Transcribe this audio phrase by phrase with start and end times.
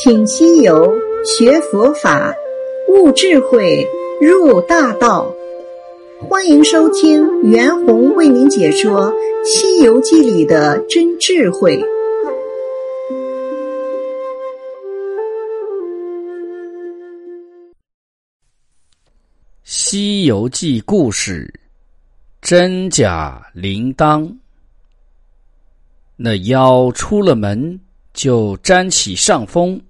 [0.00, 2.32] 请西游学佛法，
[2.88, 3.84] 悟智慧，
[4.20, 5.28] 入大道。
[6.20, 9.12] 欢迎收听袁弘为您解说
[9.44, 11.76] 《西游记》里的真智慧。
[19.64, 21.52] 《西游记》故事：
[22.40, 24.32] 真假铃铛。
[26.14, 27.80] 那妖出了门，
[28.12, 29.80] 就沾起上风，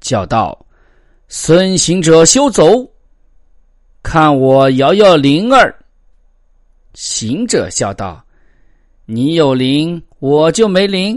[0.00, 0.66] 叫道
[1.28, 2.64] ：“孙行者，休走！
[4.02, 5.74] 看我摇摇铃儿。”
[6.94, 8.24] 行者笑道
[9.06, 11.16] ：“你有铃，我就没铃；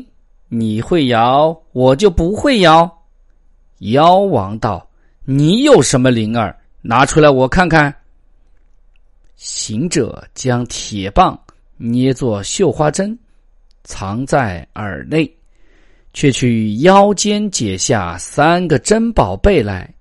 [0.49, 3.03] 你会摇，我就不会摇。”
[3.79, 4.87] 妖王道
[5.25, 6.55] ：“你有什么铃儿？
[6.81, 7.93] 拿出来我看看。”
[9.35, 11.37] 行者将铁棒
[11.77, 13.17] 捏作绣花针。
[13.83, 15.29] 藏在耳内，
[16.13, 19.91] 却去腰间解下三个珍宝贝来，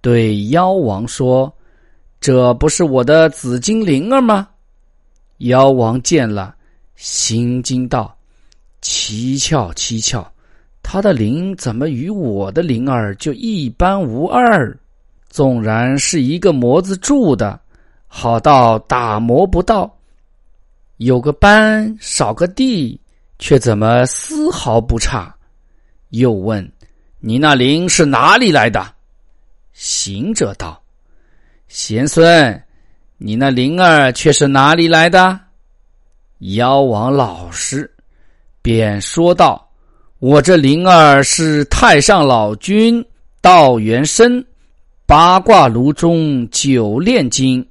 [0.00, 1.52] 对妖王说
[2.20, 4.46] ：“这不是我的紫金铃儿吗？”
[5.38, 6.54] 妖王见了，
[6.96, 8.14] 心惊道
[8.82, 10.24] ：“蹊跷蹊跷，
[10.82, 14.78] 他的铃怎么与我的铃儿就一般无二？
[15.28, 17.58] 纵然是一个模子铸的，
[18.06, 19.92] 好到打磨不到，
[20.98, 23.00] 有个斑少个地。”
[23.36, 25.33] 却怎么丝毫不差？
[26.18, 26.70] 又问
[27.20, 28.86] ：“你那灵是哪里来的？”
[29.72, 30.80] 行者道
[31.68, 32.62] ：“贤孙，
[33.18, 35.38] 你那灵儿却是哪里来的？”
[36.56, 37.90] 妖王老实，
[38.62, 39.68] 便说道
[40.20, 43.04] ：“我这灵儿是太上老君
[43.40, 44.44] 道元生
[45.06, 47.66] 八卦炉中九炼金，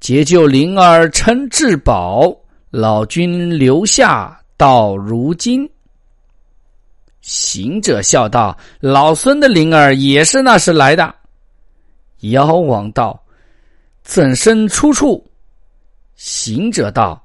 [0.00, 2.34] 解救灵儿称至宝，
[2.70, 5.68] 老君留下。”到如今，
[7.22, 11.14] 行者笑道：“老孙的灵儿也是那时来的。”
[12.30, 13.18] 妖王道
[14.02, 15.24] ：“怎生出处？”
[16.16, 17.24] 行者道：“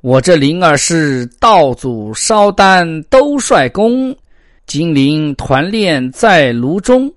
[0.00, 4.16] 我这灵儿是道祖烧丹兜率宫，
[4.66, 7.12] 精灵团炼在炉中，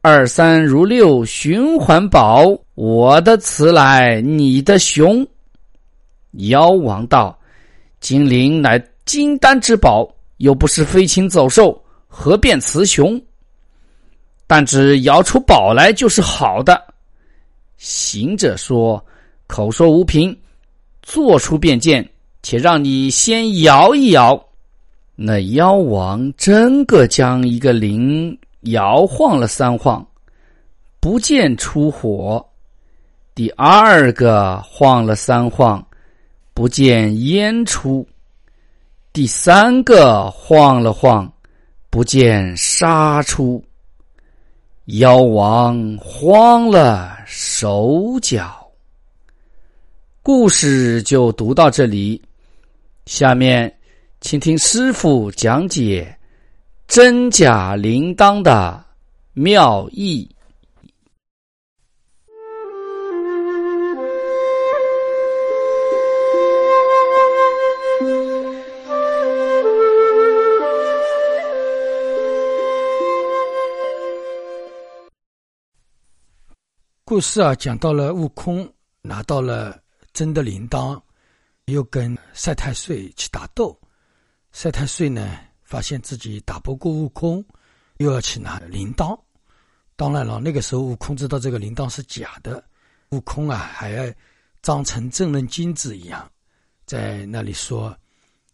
[0.00, 2.56] 二三如六循环宝。
[2.74, 5.26] 我的雌来，你的雄。”
[6.48, 7.36] 妖王道。
[8.00, 13.20] 精灵乃金丹之宝，又不是飞禽走兽，何变雌雄？
[14.46, 16.82] 但只摇出宝来就是好的。
[17.76, 19.04] 行者说
[19.46, 20.36] ：“口说无凭，
[21.02, 22.08] 做出便见。
[22.42, 24.42] 且让你先摇一摇。”
[25.14, 30.06] 那妖王真个将一个铃摇晃了三晃，
[31.00, 32.40] 不见出火；
[33.34, 35.84] 第二个晃了三晃。
[36.54, 38.04] 不见烟出，
[39.12, 41.32] 第三个晃了晃，
[41.90, 43.64] 不见杀出。
[44.84, 48.70] 妖王慌了手脚。
[50.22, 52.22] 故事就读到这里，
[53.06, 53.74] 下面
[54.20, 56.16] 请听师傅讲解
[56.86, 58.84] 真假铃铛的
[59.32, 60.28] 妙意。
[77.08, 78.70] 故事啊，讲到了悟空
[79.00, 79.82] 拿到了
[80.12, 81.00] 真的铃铛，
[81.64, 83.74] 又跟赛太岁去打斗。
[84.52, 87.42] 赛太岁呢，发现自己打不过悟空，
[87.96, 89.18] 又要去拿铃铛。
[89.96, 92.62] 当然了，那个时候悟空知道这个铃铛是假的，
[93.08, 94.04] 悟空啊，还要
[94.60, 96.30] 装成正人君子一样，
[96.84, 97.96] 在那里说：“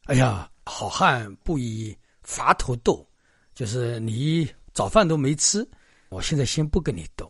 [0.07, 1.93] 哎呀，好汉不以
[2.23, 3.05] 伐头斗，
[3.53, 5.69] 就是你早饭都没吃，
[6.09, 7.29] 我现在先不跟你斗。”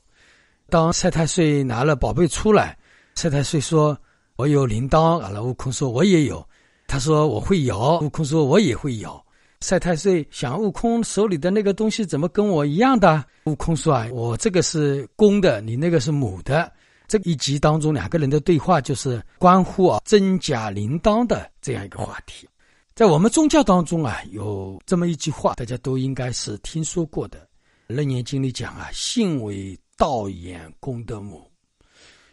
[0.70, 2.76] 当赛太岁拿了宝贝出来，
[3.14, 3.96] 赛太岁说
[4.36, 6.44] ：“我有铃铛。”完了，悟空说：“我也有。”
[6.88, 9.22] 他说：“我会摇。”悟空说：“我也会摇。”
[9.60, 13.24] 赛太岁想：悟空手里的那个东西怎么跟我一样的？
[13.44, 16.70] 悟空说：“啊，我这个是公的，你那个是母的。”
[17.06, 22.48] 这一集当中，两个人的对话就是关乎啊真假铃铛的这样一个话题。
[22.94, 27.38] 在我们宗教当中啊，有这么一句话，大家都应该是听说过的，
[27.94, 31.50] 《楞严经》里讲啊：“信为。”道演功德母，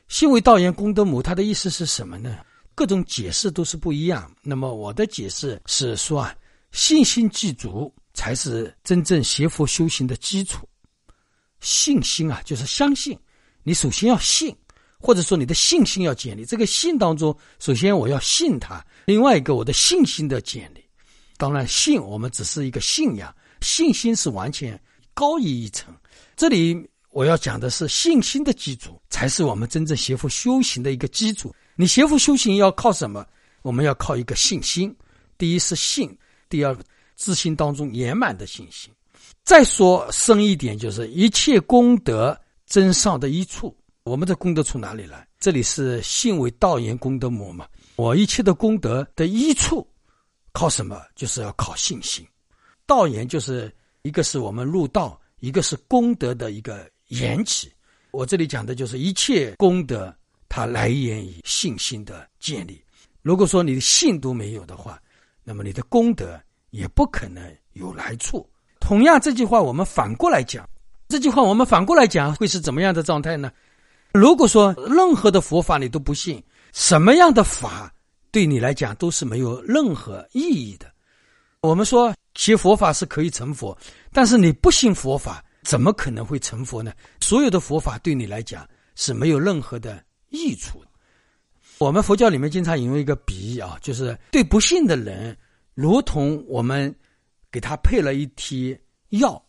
[0.07, 2.39] 信为道言功德母，它的意思是什么呢？
[2.73, 4.31] 各种解释都是不一样。
[4.41, 6.35] 那么我的解释是说啊，
[6.71, 10.67] 信心具足才是真正学佛修行的基础。
[11.59, 13.17] 信心啊，就是相信。
[13.63, 14.55] 你首先要信，
[14.97, 16.43] 或者说你的信心要建立。
[16.43, 20.83] 这个信当中，首先我要信他，另外一个我的信心的建立。
[21.37, 24.81] 当然，信我们只是一个信仰，信心是完全
[25.13, 25.93] 高一一层。
[26.35, 31.53] 这里我要讲的是信心的基础，才是我们真正学佛修行的一个基础。
[31.75, 33.25] 你学佛修行要靠什么？
[33.63, 34.95] 我们要靠一个信心。
[35.37, 36.17] 第一是信，
[36.49, 36.75] 第二
[37.15, 38.91] 自信当中圆满的信心。
[39.43, 43.75] 再说深一点，就是一切功德真上的一处。
[44.03, 45.27] 我们的功德从哪里来？
[45.37, 47.67] 这里是信为道言功德母嘛。
[47.97, 49.85] 我一切的功德的一处，
[50.53, 51.01] 靠什么？
[51.15, 52.25] 就是要靠信心。
[52.85, 53.71] 道言就是
[54.01, 57.71] 一个是我们入道，一个是功德的一个缘起。
[58.11, 60.13] 我这里讲的就是一切功德，
[60.49, 62.83] 它来源于信心的建立。
[63.21, 65.01] 如果说你的信都没有的话，
[65.43, 66.39] 那么你的功德
[66.71, 67.43] 也不可能
[67.73, 68.47] 有来处。
[68.79, 70.67] 同样，这句话我们反过来讲，
[71.07, 73.51] 这句话我们反过来讲会是怎么样的状态呢？
[74.13, 76.43] 如果说任何的佛法你都不信，
[76.73, 77.93] 什么样的法
[78.29, 80.91] 对你来讲都是没有任何意义的。
[81.61, 83.77] 我们说学佛法是可以成佛，
[84.11, 86.93] 但是你不信佛法，怎么可能会成佛呢？
[87.19, 90.83] 所有的佛法对你来讲是没有任何的益处。
[91.77, 95.35] 我们佛教里面经常引用一个比喻啊，就是对不信的人，
[95.73, 96.93] 如同我们
[97.51, 98.79] 给他配了一贴
[99.09, 99.43] 药，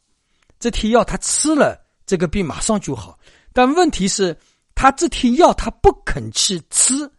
[0.59, 3.19] 这贴药他吃了，这个病马上就好。
[3.53, 4.35] 但问题是，
[4.75, 7.11] 他这贴药他不肯去吃，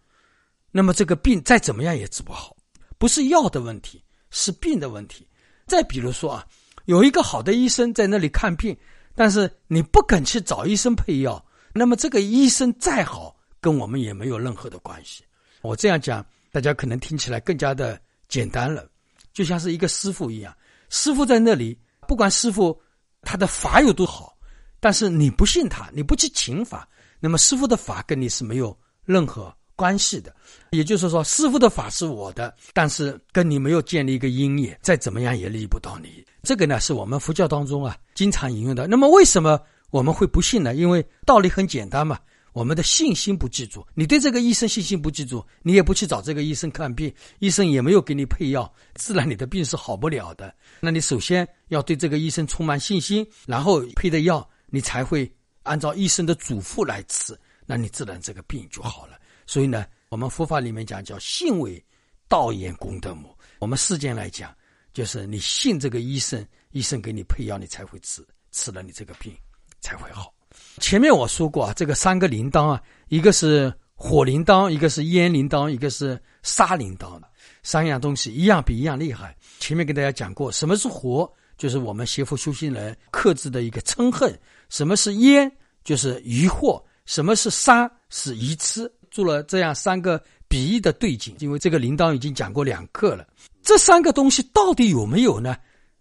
[0.72, 2.56] 那么这个病再怎么样也治不好，
[2.98, 5.28] 不是药的问题，是病的问题。
[5.68, 6.48] 再比如说啊，
[6.86, 8.76] 有一个好的医生在那里看病，
[9.16, 11.44] 但是你不肯去找医生配药，
[11.74, 15.24] 那么这个医生再好，跟我们也没有任何的关系。
[15.62, 18.88] 我这样讲，大家可能听起来更加的简单了，
[19.34, 20.56] 就像是一个师傅一样，
[20.90, 21.78] 师傅在那里，
[22.08, 22.80] 不管师傅
[23.22, 24.38] 他的法有多好。
[24.80, 26.86] 但是你不信他，你不去请法，
[27.22, 30.34] 那么师傅的法跟你是没有任何关系的。
[30.72, 36.24] 也就是说，师傅的法是我的，但是跟你没有建立一个因缘，再怎么样也利不到你。
[36.42, 38.88] 这个呢，是我们佛教当中啊经常引用的。
[38.88, 39.60] 那么为什么
[39.92, 40.74] 我们会不信呢？
[40.76, 42.20] 因为道理很简单嘛，
[42.54, 43.86] 我们的信心不记住。
[43.94, 50.54] 你对这个医生信心不记住，你也不去找这个医生看病，医生也没有给你配药，自然你的病是好不了的。
[50.80, 54.48] 那你首先要对这个医生充满信心，然后配的药。
[54.76, 55.32] 你才会
[55.62, 59.20] 按照医生的嘱咐来吃，那你自然这个病就好了。
[59.46, 61.84] 所以呢，我们佛法里面讲叫信为
[62.28, 63.36] 道言功德母。
[63.60, 64.54] 我们世间来讲，
[64.94, 69.34] 就是你信这个医生，医生给你配药，你才会吃，吃了你这个病
[69.80, 70.34] 才会好。
[70.80, 77.20] 前面我说过啊，这个三个铃铛啊，一个是火铃铛，一个是烟铃铛，一个是沙铃铛，
[77.64, 79.36] 三样东西一样比一样厉害。
[79.60, 81.32] 前面跟大家讲过，什么是火？
[81.58, 84.38] 就是我们邪佛修行人克制的一个嗔恨。
[84.70, 85.52] 什么是烟？
[85.84, 86.84] 就是疑惑。
[87.06, 87.90] 什么是杀？
[88.10, 88.92] 是愚痴。
[89.14, 93.24] 做了这样三个比喻的对景，因为这个铃铛已经讲过两课了。
[93.62, 95.56] 这三个东西到底有没有呢？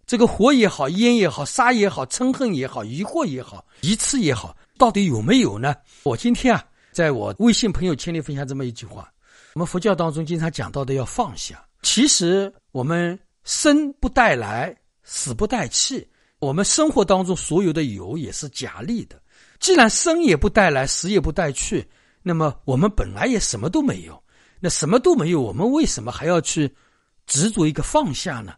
[0.07, 5.75] 这个火也好，烟也好，杀也好，嗔恨也好，疑惑也好，愚痴也好，到底有没有呢？
[6.01, 9.13] 我今天啊，在我微信朋友圈里分享这么一句话：
[9.53, 11.63] 我们佛教当中经常讲到的要放下。
[11.83, 16.09] 其实我们生不带来，死不带去。
[16.39, 19.21] 我们生活当中所有的有也是假立的，
[19.61, 21.87] 既然生也不带来，死也不带去，
[22.23, 24.19] 那么我们本来也什么都没有。
[24.59, 26.73] 那什么都没有，我们为什么还要去
[27.27, 28.55] 执着一个放下呢？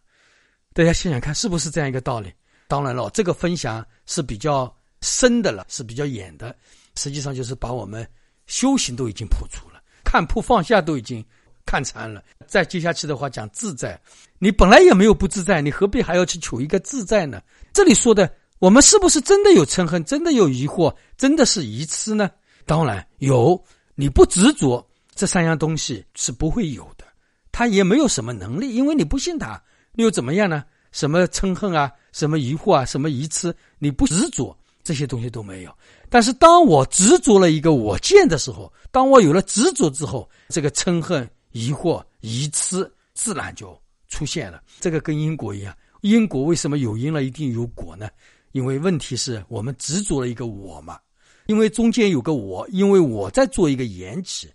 [0.72, 2.32] 大家想想看，是不是这样一个道理？
[2.68, 6.56] 当然了，这个分享是比较深的了，是比较远的，
[6.96, 8.08] 实际上就是把我们
[8.46, 11.26] 修行都已经破除了，看破放下都已经。
[11.68, 14.00] 看穿了，再接下去的话讲自在，
[14.38, 17.42] 你本来也没有不自在，你何必还要去求一个自在呢？
[17.74, 22.30] 这里说的，我们是不是真的有嗔恨，真的有疑惑，真的是愚痴呢？
[22.66, 23.62] 当然有，
[23.96, 27.06] 你不执着这三样东西是不会有的，
[27.52, 29.62] 他也没有什么能力，因为你不信他，
[29.96, 30.64] 又怎么样呢？
[30.92, 35.76] 什么嗔恨啊，什么疑惑啊，什么疑痴，你不执着这些东西都没有。
[36.10, 41.30] 但是当我执着了一个我见的时候，当我有了执着之后，这个嗔恨。
[41.56, 44.62] 疑惑、疑痴自然就出现了。
[44.82, 48.10] 这个跟因果一样，因果为什么有因了一定有果呢？
[48.52, 51.00] 因为问题是我们执着了一个我嘛，
[51.48, 54.50] 因为中间有个我，因为我在做一个缘起，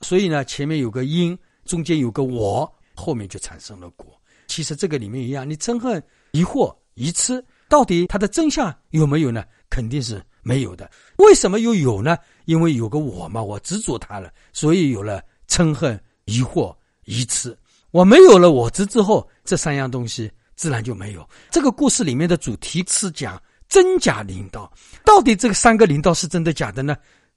[0.00, 4.06] 所以呢前面有个因，中间有个我，后面就产生了果。
[4.46, 9.44] 其实这个里面一样，你憎恨、疑惑、疑痴，到底它的真相有没有呢？
[9.70, 10.90] 肯定是没有的。
[11.18, 12.16] 为什么又有呢？
[12.44, 16.00] 因为有个我嘛，我执着它了，所以有了嗔恨。
[16.26, 16.72] 疑惑、
[17.04, 17.54] 疑痴，
[17.90, 21.28] 我没有了我执之后，这三样东西自然就没有。
[21.50, 24.70] 这个故事里面的主题是讲真假领导，
[25.02, 26.94] 到底这个三个领导是真的假的呢？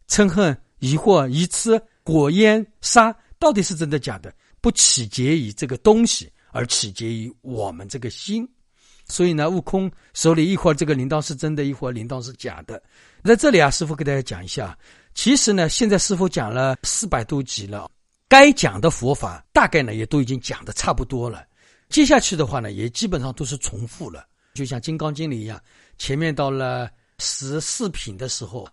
[0.10, 4.34] 嗔恨、疑惑、疑痴、果烟、杀，到底是真的假的？
[4.60, 8.46] 不取决于这个东西，而取决于我们这个心。
[9.08, 12.84] 所以呢，悟空手里一会儿这个铃铛是真的，一会儿铃铛是假的。
[13.24, 14.78] 在这里啊，师傅给大家讲一下，
[15.14, 17.90] 其实呢，现在师傅讲了四百多集了，
[18.28, 21.46] 该讲的佛法大概呢也都已经讲的差不多了。
[21.88, 25.62] 接下去的话呢，也基本上都是重复了，就像《金刚经》里一样，
[25.98, 28.66] 前面到了十四品的时候，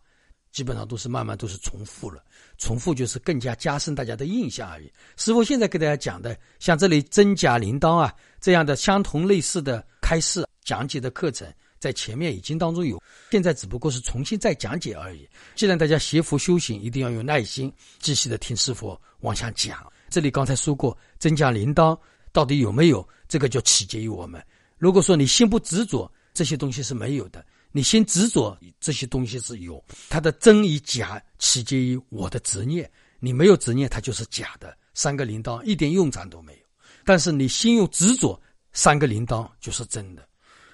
[0.52, 2.22] 基本上都是慢慢都是重复了。
[2.56, 4.90] 重复就是更加加深大家的印象而已。
[5.16, 15.28] 师傅现在给大家讲的，像这里真假铃铛啊这样的相同类似的开示讲解的课程，在前面已经当中有，现在只不过是重新再讲解而已。
[15.56, 19.84] 既然大家学佛修行，一定要有耐心，继续的听师傅往下讲。
[20.08, 21.98] 这里刚才说过，真假铃铛
[22.30, 24.40] 到底有没有，这个就取决于我们。
[24.82, 27.46] 如果说你心不执着，这些东西是没有的。
[27.70, 32.90] 你心执着这些东西是有，它的真与假取决于我的执念。
[33.20, 34.76] 你没有执念，它就是假的。
[34.92, 36.58] 三个铃铛一点用场都没有。
[37.04, 38.36] 但是你心有执着，
[38.72, 40.28] 三个铃铛就是真的。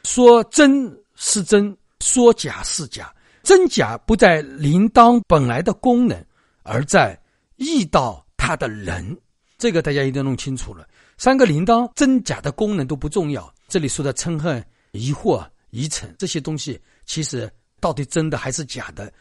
[0.05, 3.15] 说真是真，说假是假。
[3.43, 6.25] 真假不在铃铛本来的功能，
[6.62, 7.21] 而在
[7.57, 9.15] 遇到它的人。
[9.59, 10.88] 这个大家一定要弄清楚了。
[11.19, 13.55] 三个铃铛真假的功能都不重要。
[13.69, 15.47] 这里说的嗔恨、疑惑。
[15.71, 17.47] 疑尘这些东西，其实
[17.79, 19.13] 到底真的还是假的，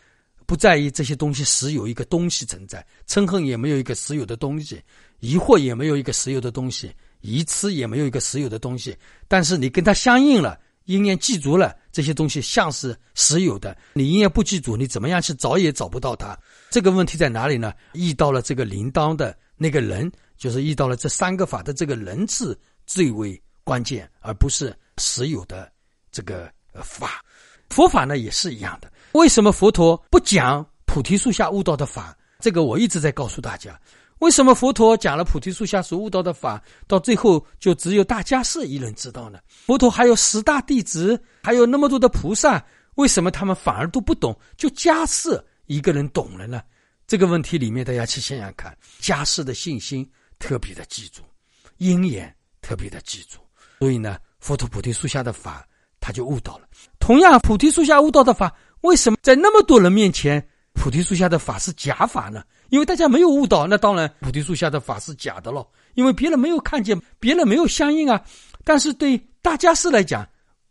[0.46, 4.82] 不在于这些东西实有一个东西存在，嗔恨也没有一个实有的东西，
[5.20, 6.90] 疑惑也没有一个实有的东西，
[7.20, 8.96] 疑痴也没有一个实有的东西。
[9.28, 13.78] 但是你跟它相应了，因念记住了，这些东西像是实有的。
[13.92, 16.40] 你因念不记住，你怎么样去找也找不到它。
[16.72, 17.74] 这个问题在哪里呢？
[17.92, 25.70] 遇到了这个铃铛的那个人，就是遇到了这三个法的这个人字最为关键，而不是实有的。
[26.10, 26.50] 这个
[26.82, 27.22] 法，
[27.70, 28.90] 佛法呢也是一样的。
[29.12, 32.18] 为什么佛陀不讲菩提树下悟道的法？
[32.40, 33.78] 这个我一直在告诉大家。
[34.20, 39.38] 为什么佛陀讲了菩提树下所悟道的法，到最后就只有大家是一人知道呢？
[39.50, 44.34] 佛陀还有十大弟子，还有那么多的菩萨，为什么他们反而都不懂？
[44.56, 46.64] 就迦士一个人懂了呢？
[47.06, 50.10] 这个问题里面，大家去想想看，迦士的信心
[50.40, 51.22] 特别的记住，
[51.78, 53.38] 因缘特别的记住，
[53.80, 55.66] 所以呢，佛陀菩提树下的法。
[56.00, 56.68] 他就悟到了。
[57.00, 62.44] 同样，菩提树下悟道的法，为什么在那么多人面前，菩提树下的法是假法呢？
[62.70, 65.68] 因为大家没有悟到，那当然菩提树下的法是假的了。
[65.96, 68.24] 因为别人没有看见，别人没有相应啊。
[68.64, 70.26] 但是对大家士来讲，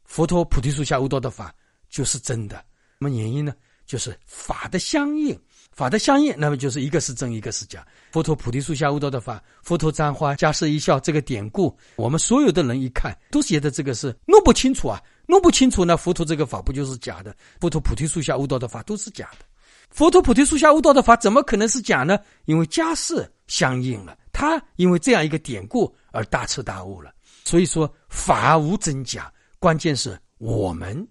[0.05, 1.53] 佛陀菩提树下悟道的法
[1.91, 2.57] 就是真的。
[2.57, 2.65] 什
[3.01, 3.53] 么原因呢？
[3.85, 5.39] 就是法的相应。
[5.77, 7.87] 法的相应，那么就是一个是真，一个是假。
[8.11, 15.95] 佛陀菩提树下悟道的法，佛陀拈花，迦叶一笑，这个典故，我们所有的人一看，都觉得这个是弄不清楚啊，弄不清楚呢。
[15.95, 17.37] 佛陀这个法不就是假的？
[17.61, 19.45] 佛陀菩提树下悟道的法都是假的。
[19.91, 22.19] 佛陀菩提树下悟道的法怎么可能是假呢？
[22.47, 27.13] 因为迦叶相应了，他因为这样一个典故而大彻大悟了。
[27.45, 31.07] 所以说法无真假，关键是我们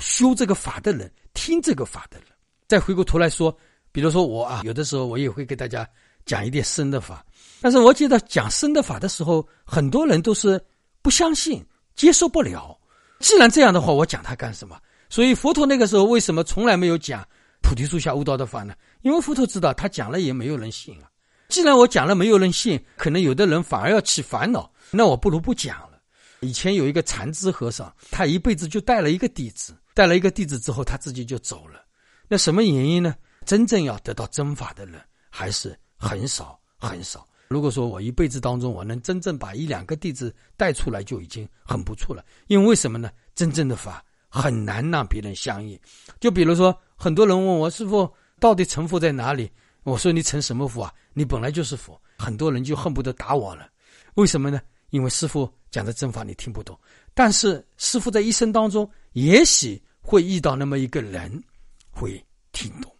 [0.00, 2.26] 修这个法的人，听这个法的人，
[2.66, 3.56] 再回过头来说。
[3.92, 5.86] 比如说我啊，有的时候我也会给大家
[6.24, 7.24] 讲一点生的法，
[7.60, 10.60] 但是我记得讲生的法的时候，很多人都是
[11.02, 12.76] 不相信、接受不了。
[13.20, 14.76] 既然这样的话，我讲它干什么？
[15.08, 17.22] 所以佛陀那个时候为什么从来没有讲
[17.60, 18.74] 菩提树下悟道的法呢？
[19.02, 21.10] 因为佛陀知道他讲了也没有人信啊。
[21.48, 26.00] 既然我讲了没有人信，可能有的人反而要起烦恼，那我不如不讲了。
[26.40, 31.84] 以前有一个禅知和尚，他一辈子就带了一个弟子，带了一个弟子之后，他自己就走了。
[32.26, 33.14] 那什么原因呢？
[33.44, 37.26] 真正要得到真法的人还是很少很少。
[37.48, 42.24] 如果说我一辈子当中我能真正把一两个弟子带出来，就已经很不错了。
[42.46, 43.10] 因为为什么呢？
[43.34, 45.78] 真正的法很难让别人相应。
[46.18, 49.50] 就比如说，很多人问我师傅到底成佛在哪里？
[49.82, 50.94] 我说你成什么佛啊？
[51.12, 52.00] 你本来就是佛。
[52.18, 53.68] 很多人就恨不得打我了。
[54.14, 54.60] 为什么呢？
[54.90, 56.78] 因为师傅讲的真法你听不懂。
[57.14, 61.42] 但是师傅在一生当中，也许会遇到那么一个人
[61.90, 62.91] 会听懂。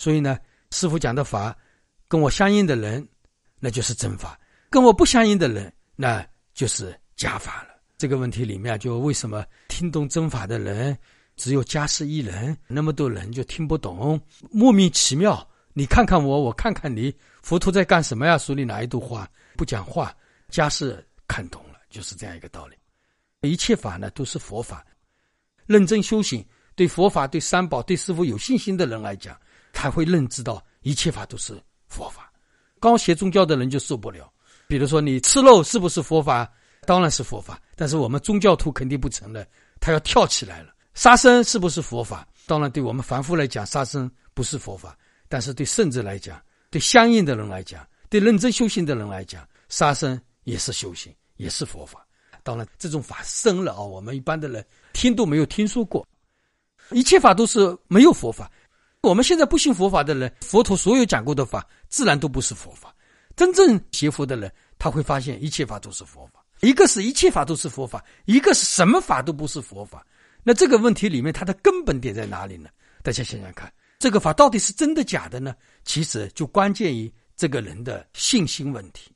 [0.00, 0.38] 所以呢，
[0.70, 1.54] 师傅讲的法，
[2.08, 3.06] 跟我相应的人，
[3.58, 4.30] 那就是真法；
[4.70, 7.68] 跟我不相应的人，那就是假法了。
[7.98, 10.96] 这个问题里面，就为什么听懂真法的人
[11.36, 14.18] 只有家世一人，那么多人就听不懂，
[14.50, 15.46] 莫名其妙。
[15.74, 18.38] 你看看我，我看看你，佛陀在干什么呀？
[18.38, 20.16] 手里拿一朵花，不讲话，
[20.48, 22.76] 家世看懂了，就是这样一个道理。
[23.42, 24.82] 一切法呢，都是佛法。
[25.66, 26.42] 认真修行，
[26.74, 29.38] 对佛法、对三宝、对师傅有信心的人来讲。
[29.72, 31.54] 他会认知到一切法都是
[31.88, 32.32] 佛法，
[32.80, 34.30] 刚学宗教的人就受不了。
[34.66, 36.50] 比如说，你吃肉是不是佛法？
[36.86, 39.46] 当然是佛法，但是我们宗教徒肯定不承认，
[39.80, 40.72] 他要跳起来了。
[40.94, 42.26] 杀生是不是佛法？
[42.46, 44.96] 当然，对我们凡夫来讲，杀生不是佛法，
[45.28, 52.04] 但是对圣者来讲，对相应的人来讲，对认真修行的人来讲，杀生也是修行，也是佛法。
[52.42, 56.06] 当然这种法深了啊，我们一般的人听都没有听说过。
[56.92, 58.50] 一切法都是没有佛法。
[59.02, 62.94] 我们现在不信佛法的人，佛陀所有讲过的法，自然都不是佛法。
[63.34, 66.44] 真正学佛的人，他会发现一切法都是佛法。
[66.60, 70.06] 一个是一切法都是佛法，一个是什么法都不是佛法。
[70.42, 72.68] 那这个问题里面，它的根本点在哪里呢？
[73.02, 75.54] 大家想想看，这个法到底是真的假的呢？
[75.82, 79.10] 其实就关键于这个人的信心问题。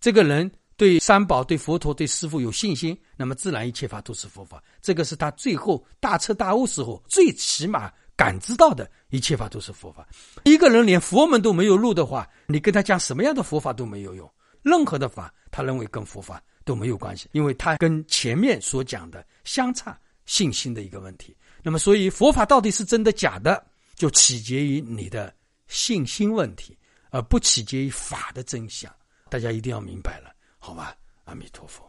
[0.00, 4.64] 这个人对三宝、对佛陀、对师父有信心，那么自然一切法都是佛法。
[4.80, 7.92] 这个是他最后大彻大悟时候最起码。
[8.16, 10.08] 感知到的一切法都是佛法。
[10.44, 14.28] 一个人连佛门都没有入的话，你跟他讲什么样的佛法都没有用。
[14.62, 21.36] 任何的法，他认为跟佛法都没有关系，因为他跟前面所讲的相差信心的一个问题。
[21.62, 25.32] 那么，所以佛法到底是真的假的，就取决于你的
[25.68, 26.76] 信心问题，
[27.10, 28.92] 而不取决于法的真相。
[29.28, 30.96] 大家一定要明白了，好吧？
[31.24, 31.88] 阿弥陀佛。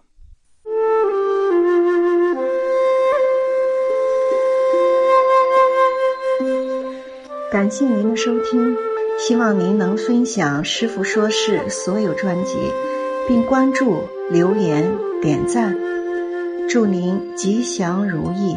[7.49, 8.75] 感谢您的收听，
[9.17, 12.57] 希望您能分享《师傅说事》所有专辑，
[13.25, 15.73] 并关注、留言、点赞，
[16.67, 18.53] 祝您吉祥如意。